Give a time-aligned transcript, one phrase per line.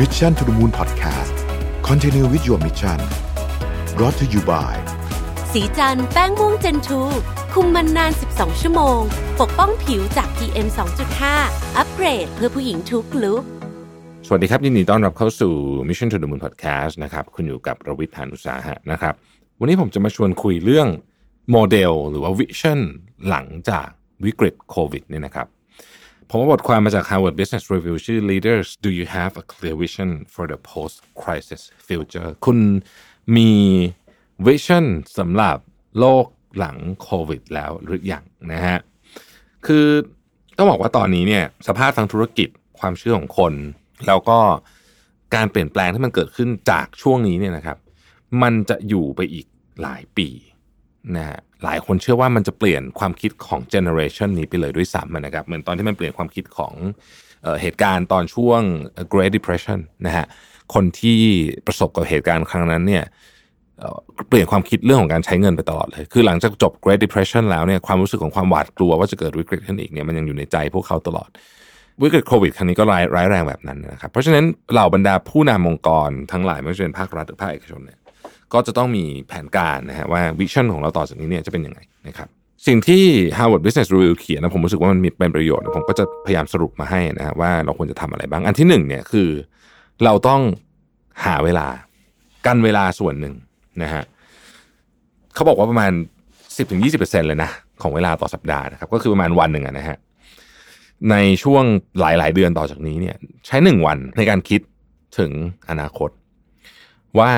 [0.00, 1.34] Mission to the Moon Podcast
[1.82, 2.98] Continue with your mission
[3.96, 4.74] brought to you by
[5.52, 7.00] สีจันแป้งม่วงเจนทู
[7.52, 9.00] คุมมันนาน 12 ชั่วโมง
[9.40, 10.68] ปกป้องผิวจาก PM
[11.22, 13.42] 2.5 อัปเกรดเพื่อผู้หญิงทุกลุก
[14.26, 15.54] สวัสดีครับ ยินดีต้อนรับเข้าสู่
[15.88, 19.14] Mission to the Moon Podcast นะครับ คุณอยู่กับระวิทยานุสาหะนะครับ
[19.60, 20.88] วันนี้ผมจะมาชวนคุยเรื่อง
[21.50, 22.80] โมเดลหรือว่าวิชั่น
[23.28, 23.88] หลังจาก
[24.24, 25.46] วิกฤตโควิดเนี่ยนะครับ
[26.32, 30.96] ผมว่าบทความมาจาก Harvard Business Review ชื่อ Leaders Do you have a clear vision for the post
[31.22, 32.58] crisis future คุณ
[33.36, 33.50] มี
[34.46, 34.86] vision
[35.18, 35.56] สำหรับ
[35.98, 36.26] โลก
[36.58, 38.78] หลังโควิดแล้วหรือยังนะฮะ
[39.66, 39.86] คือ
[40.56, 43.52] ต้องบอกว่าตอนนี้เนี่ยสภาพทางธุรกิจความเชื่อของคน
[44.06, 44.38] แล้วก็
[45.34, 47.78] การเปลี่ยนแปลงที่มันเกิดขึ้นจากช่วงนี้เนี่ยนะครับ
[48.42, 49.46] มันจะอยู่ไปอีก
[49.82, 50.28] หลายปี
[51.16, 56.74] นะฮะ หลายคนเชื่อว่ามันจะเปลี่ยนความคิดของ generation นี้ไปเลยด้วยซ้ำนะครับ เหมือนตอนที่มันเปลี่ยนความคิดของ
[57.42, 58.60] เออเหตุการณ์ตอนช่วง
[59.12, 60.26] Great Depression นะฮะ
[60.74, 61.18] คนที่
[61.66, 63.04] ประสบกับเหตุการณ์ครั้งนั้นเนี่ย
[63.78, 71.30] เอ่อเปลี่ยนความคิดเรื่องของการใช้เงินไปตลอดเลย คือหลังจากจบ Great Depression แล้วเนี่ยความรู้สึกของความหวาดกลัวว่าจะเกิดวิกฤตขึ้นอีกเนี่ยมันยังอยู่ในใจพวกเขาตลอด
[72.02, 77.98] วิกฤตโควิดครั้งนี้ก็ร้ายร้ายแรงแบบนั้นนะครับ เพราะฉะนั้นเหล่าบรรดาผู้นำองค์กรทั้งหลายไม่ว่าจะเป็นภาครัฐหรือภาคเอกชนเนี่ย
[78.54, 82.28] ก็จะต้องมีแผนการนะฮะว่าวิชั่นของเราต่อจากนี้เนี่ยจะเป็นยังไงนะครับ
[82.66, 83.04] สิ่งที่
[83.36, 89.28] Harvard Business Review เขียนนะผมรู้สึกว่ามันมีเป็นประโยชน์ผมก็จะพยายามสรุปมาให้นะฮะว่าเราควรจะทำอะไรบ้าง อันที่หนึ่งเนี่ยคือ
[90.04, 90.40] เราต้อง
[91.24, 91.68] หาเวลา
[92.46, 93.34] กันเวลาส่วนหนึ่ง
[93.82, 94.02] นะฮะ
[95.34, 95.92] เขาบอกว่าประมาณ
[96.36, 96.80] 10-20%ถึง
[97.28, 97.50] เลยนะ
[97.82, 99.96] ของเวลาต่อสัปดาห์นะครับ ก็คือประมาณวันหนึ่งนะฮะ
[101.10, 101.64] ในช่วง
[102.00, 104.60] หลายๆ เดือนต่อจากนี้เนี่ย ใช้หนึ่งวันในการคิด
[105.18, 105.32] ถึง
[105.68, 106.10] อนาคต
[107.18, 107.32] ว่า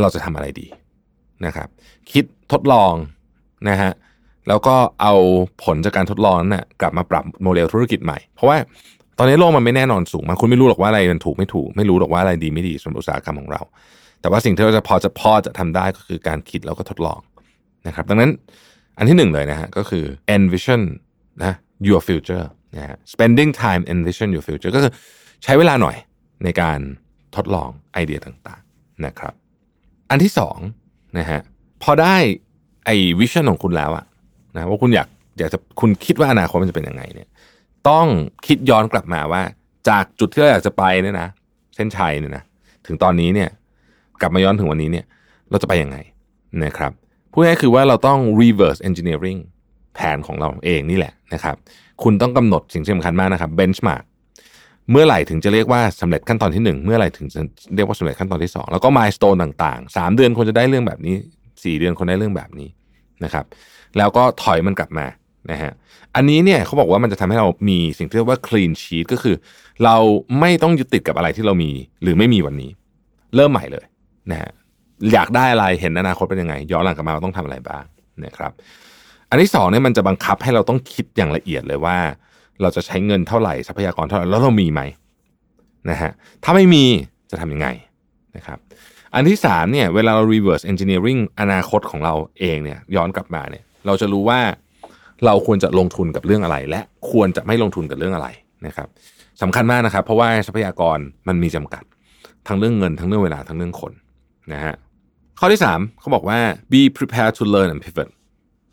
[0.00, 0.66] เราจะทำอะไรดี
[1.46, 1.68] นะครับ
[2.12, 2.92] คิดทดลอง
[3.68, 3.92] นะฮะ
[4.48, 5.14] แล้วก็เอา
[5.64, 8.56] ผลจากการทดลองนั้นนะกลับมาปรับโมเดลธุรกิจใหม่ เพราะว่า
[9.18, 13.62] ตอนนี้โลกมันไม่แน่นอนสูงมากคุณไม่รู้หรอกว่าอะไรมันถูกไม่ถูก ไม่รู้หรอกว่าอะไรดีไม่ดีสำหรับอุตสาหกรรมของเรา
[14.20, 17.20] แต่ว่าสิ่งที่เราจะพอจะพอจะทำได้ก็คือการคิดแล้วก็ทดลอง
[17.86, 18.30] นะครับ ดังนั้น
[18.98, 20.04] อันที่หนึ่งเลยนะฮะก็คือ
[20.36, 20.82] envision
[21.44, 21.54] นะ
[21.88, 22.46] your future
[22.76, 24.92] นะฮะ spending time envision your future ก็คือ
[25.44, 25.96] ใช้เวลาหน่อย
[26.44, 26.78] ในการ
[27.36, 29.34] ทดลองไอเดียต่างๆนะครับ
[30.12, 30.58] อันที่สอง
[31.18, 31.40] นะฮะ
[31.82, 32.16] พอได้
[32.86, 34.04] ไอ้วิชั่นของคุณแล้วอะ
[34.54, 35.08] นะว่าคุณอยาก
[35.38, 37.28] อยากจะคุณคิดว่าอนาคตมันจะเป็นยังไงเนี่ย
[37.88, 38.06] ต้อง
[38.46, 39.42] คิดย้อนกลับมาว่า
[39.88, 41.28] จากจุดที่เราอยากจะไปเนี่ยนะ
[41.74, 42.42] เส้นชัยเนี่ยนะ
[42.86, 43.48] ถึงตอนนี้เนี่ย
[44.20, 45.04] กลับมาย้อนถึงวันนี้เนี่ย
[45.50, 45.96] เราจะไปยังไง
[46.64, 46.92] นะครับ
[47.30, 49.40] พูดง่ายคือว่าเราต้อง reverse engineering
[49.94, 51.56] แผนของเราเองนี่แหละนะครับ
[52.02, 54.02] คุณต้องกำหนดสิ่งที่สำคัญมากนะครับ benchmark
[54.90, 57.40] เมื่อไหร่ถึงจะเรียกว่าสำเร็จขั้นตอนที่หนึ่งเมื่อไหร่ถึงจะ
[57.74, 61.16] เรียกว่าสำเร็จขั้นตอนที่สองแล้วก็ milestone ต่างๆสามเดือนคนจะได้เรื่องแบบนี้
[61.64, 62.68] สี่เดือนคนได้เรื่องแบบนี้
[63.24, 63.44] นะครับ
[63.98, 65.06] แล้วก็ถอยมันกลับมา
[65.50, 65.72] นะฮะ
[66.14, 69.36] อันนี้เนี่ยเขาบอกว่ามันจะทำให้เรามีสิ่งที่เรียกว่า clean sheet ก็คือ
[69.84, 69.96] เรา
[70.40, 71.70] ไม่ต้องยึดติดกับอะไรที่เรามี
[72.02, 72.70] หรือไม่มีวันนี้
[73.36, 73.84] เริ่มใหม่เลย
[74.30, 74.50] นะฮะ
[75.12, 77.84] อยากได้อะไรเห็นอนาคตเป็นยังไง ย้อนหลังกลับมาเราต้องทำอะไรบ้าง
[78.24, 78.52] นะครับ
[79.30, 81.96] อันที่สองเนี่ยมันจะบังคับให้เราต้องคิดอย่างละเอียดเลยว่า
[82.62, 84.80] เราจะใช้เงินเท่าไหร่ทรัพยากรเท่าไหร่แล้วเรามีไหม
[85.90, 86.10] นะฮะ
[86.44, 86.84] ถ้าไม่มี
[87.30, 87.68] จะทำยังไง
[88.36, 88.58] นะครับ
[89.14, 94.40] อันที่สามเนี่ยเวลาเรา reverse engineering อนาคตของเราเองเนี่ยย้อนกลับมาเนี่ยเราจะรู้ว่า
[95.26, 96.80] เราควรจะลงทุนกับเรื่องอะไร และ
[97.10, 98.28] ควรจะไม่ลงทุนกับเรื่องอะไร
[98.66, 98.88] นะครับ
[99.42, 100.98] สำคัญมากนะครับ เพราะว่าทรัพยากร
[101.28, 101.84] มันมีจำกัด
[102.48, 103.92] ทั้งเรื่องเงินทั้งเรื่องเวลาทั้งเรื่องคน
[104.52, 104.74] นะฮะ
[105.38, 106.38] ข้อที่ 3เขาบอกว่า
[106.72, 108.08] be prepared to learn and pivot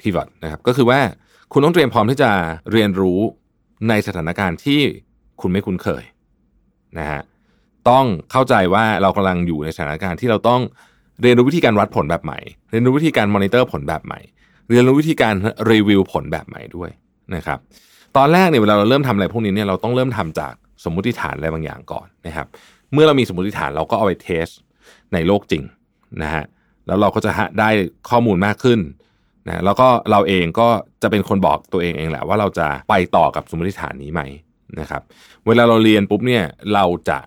[0.00, 1.00] pivot นะครับก็คือว่า
[1.52, 2.30] คุณต้องเตรียมพร้อมที่จะ
[2.72, 3.20] เรียนรู้
[3.88, 4.80] ในสถานการณ์ที่
[5.40, 6.04] คุณไม่คุ้นเคย
[6.98, 7.20] นะฮะ
[7.90, 10.60] ต้องเข้าใจว่าเรากำลังอยู่ในสถานการณ์ที่เราต้อง
[11.22, 12.38] เรียนรู้วิธีการวัดผลแบบใหม่
[12.70, 14.20] เรียนรู้วิธีการมอนิเตอร์ผลแบบใหม่
[14.68, 15.34] เรียนรู้วิธีการ
[15.70, 16.90] รีวิวผลแบบใหม่ด้วย
[17.34, 17.58] นะครับ
[18.16, 20.52] ตอนแรกเนี่ยเวลาเราเริ่มทำอะไรพวกนี้เนี่ยเราต้องเริ่มทำจาก
[20.84, 22.46] สมมุติฐานอะไรบางอย่างก่อนนะครับ
[22.92, 24.46] เมื่อเรามีสมมติฐานเราก็เอาไป test
[25.12, 25.62] ในโลกจริง
[26.22, 26.44] นะฮะ
[26.86, 27.68] แล้วเราก็จะได้
[28.10, 28.78] ข้อมูลมากขึ้น
[29.46, 30.68] นะแล้วก็เราเองก็
[31.02, 34.22] จะเป็นคนบอกตัวเองเองแหละว่าเราจะไปต่อกับสมมติฐานนี้ไหม
[34.80, 35.02] นะครับ
[35.46, 36.44] เวลาเราเรียนปุ๊บเนี่ย
[36.74, 37.18] เราจะ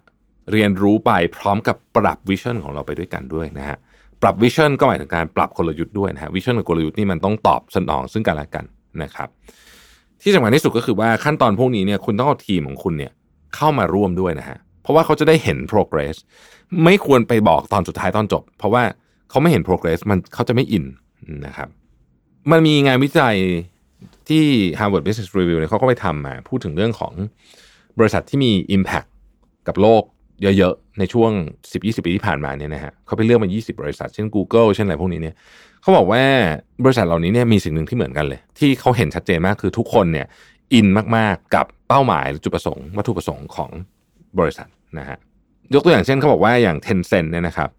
[0.51, 3.77] เรียนรู้ไปพร้อมกับปรับ vision ของเราไปด้วยกันด้วยนะฮะ
[4.21, 8.65] ปรับ vision ก็หมายถึงการปรับกลยุทธ์ด้วยนะฮะ vision กับกลยุทธ์นี่มันต้องตอบสนองซึ่งกันและกัน
[9.03, 9.29] นะครับ
[10.21, 13.11] ที่สำคัญที่สุดก็คือว่าขั้นตอนพวกนี้เนี่ยคุณต้องเอาทีมของคุณเนี่ย
[13.55, 16.15] เข้ามาร่วมด้วยนะฮะเพราะว่าเขาจะได้เห็น progress
[16.83, 18.83] ไม่ควรไปบอกตอนสุดท้ายตอนจบ เพราะว่า
[19.29, 20.85] เขาไม่เห็น progress มันเขาจะไม่อิน
[21.45, 21.69] นะครับ
[22.51, 23.35] มันมีงานวิจัย
[24.29, 24.45] ที่
[24.79, 27.13] Harvard Business Review เนี่ยเขาก็ไปทำมา พูดถึงเรื่องของ
[27.99, 29.09] บริษัทที่มี Impact
[29.67, 30.03] กับโลก
[30.41, 31.31] เยอะๆ ในช่วง
[31.69, 35.35] 10-20 ปีที่ผ่านมาเนี่ยนะฮะเขาไปเลือกมา 20 บริษัท เช่น Google เช่นอะไรพวกนี้เนี่ย
[35.81, 36.23] เขาบอกว่า
[36.83, 40.27] บริษัทเหล่านี้เนี่ยมีสิ่งหนึ่งที่เหมือนกันเลย ที่เขาเห็นชัดเจนมากคือทุกคนเนี่ย
[40.73, 40.87] อิน
[41.17, 43.71] มากๆกับเป้าหมายหรือจุดประสงค์ วัตถุประสงค์ของ
[44.39, 44.67] บริษัท
[44.99, 45.17] นะฮะ
[45.73, 47.69] ยกตัวอย่างเช่นเขาบอกว่าอย่าง Tencent เนี่ยนะครับ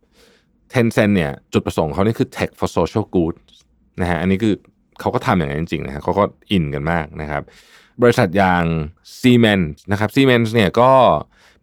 [0.73, 3.35] Tencent เนี่ยจุดประสงค์เขานี่คือ tech for social good
[4.01, 4.55] นะฮะอันนี้คือ
[5.01, 7.43] เขาก็ทำอย่างนั้นจริงๆนะฮะเขาก็อินกันมากนะครับ
[8.03, 8.65] บริษัทอย่าง
[9.21, 10.91] Siemens นะครับ Siemens เนี่ยก็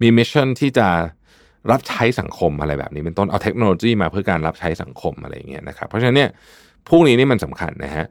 [0.01, 0.88] มี mission ที่จะ
[1.71, 6.29] รับใช้สังคมอะไรแบบนี้ เป็นต้นเอาเทคโนโลยีมาเพื่อการรับใช้สังคมอะไรอย่างเงี้ยนะครับเพราะฉะนั้นเนี่ย
[6.89, 8.06] พวกนี้นี่มันสำคัญนะฮะ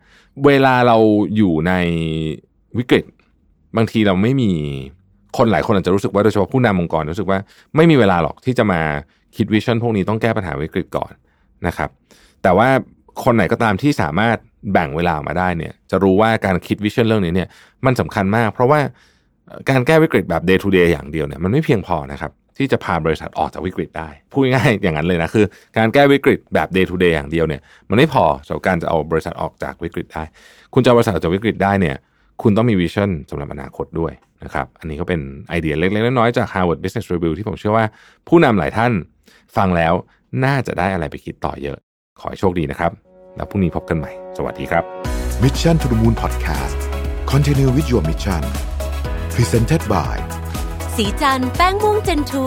[0.44, 0.96] เวลาเรา
[1.36, 1.72] อยู่ใน
[2.78, 3.04] วิกฤต
[3.76, 4.52] บางทีเราไม่มี
[5.36, 7.38] คนหลายคนอาจจะรู้สึกว่าโดยเฉพาะผู้นำองค์กรรู้สึกว่า
[7.76, 8.80] ไม่มีเวลาหรอกที่จะมา
[9.36, 11.12] คิดวิชั่นพวกนี้ต้องแก้ปัญหาวิกฤตก่อน
[11.66, 11.90] นะครับ
[12.42, 12.68] แต่ว่า
[13.24, 14.36] คนไหนก็ตามที่สามารถ
[14.72, 17.48] แบ่งเวลามาได้เนี่ย จะรู้ว่าการคิดวิชั่นเรื่องนี้เนี่ย
[17.86, 18.80] มันสำคัญมาก เพราะว่า
[19.70, 25.44] การแก้วิกฤตแบบ day to day อย่างเดียวเนี่ยมันไม่เพียงพอนะครับที่จะพาบริษัทออกจากวิกฤตได้ พูดง่ายอย่างนั้นเลยนะคือ
[25.76, 30.22] การแก้วิกฤตแบบ day to day อย่างเดียวเนี่ย มันไม่พอสำหรับการจะเอาบริษัทออกจากวิกฤตได้
[30.74, 31.96] คุณจะบริษัทออกจากวิกฤตได้เนี่ย
[32.42, 34.12] คุณต้องมีวิชั่นสำหรับอนาคตด้วย
[34.44, 37.84] นะครับ อันนี้ก็เป็นไอเดียเล็กๆน้อยๆจาก Harvard Business Review ที่ผมเชื่อว่า
[38.28, 38.92] ผู้นำหลายท่าน
[39.56, 39.92] ฟังแล้ว
[40.44, 41.78] น่าจะได้อะไรไปคิดต่อเยอะ
[42.20, 42.92] ขอให้โชคดีนะครับ
[43.36, 44.84] แล้วพรุ่งนี้พบกันใหม่ สวัสดีครับ
[45.42, 46.78] Mission to the Moon Podcast
[47.32, 48.42] Continue with your mission
[49.34, 50.16] Presented by
[50.96, 52.44] สีจันแป้งม่วงเจนทู